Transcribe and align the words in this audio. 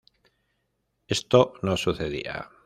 Esto 1.05 1.53
no 1.61 1.77
sucedía. 1.77 2.49